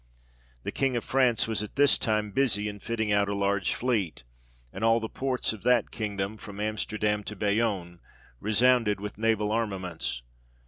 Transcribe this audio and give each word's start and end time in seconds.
The 0.63 0.71
King 0.71 0.95
of 0.95 1.03
France 1.03 1.47
was 1.47 1.61
at 1.61 1.75
this 1.75 1.95
time 1.99 2.31
busied 2.31 2.65
in 2.67 2.79
fitting 2.79 3.11
out 3.11 3.29
a 3.29 3.35
large 3.35 3.75
fleet, 3.75 4.23
and 4.73 4.83
all 4.83 4.99
the 4.99 5.07
ports 5.07 5.53
of 5.53 5.61
that 5.61 5.91
kingdom, 5.91 6.37
from 6.37 6.59
Amsterdam 6.59 7.23
to 7.25 7.35
Bayonne, 7.35 7.99
resounded 8.39 8.99
with 8.99 9.19
naval 9.19 9.51
arma 9.51 9.77
ments. 9.77 10.23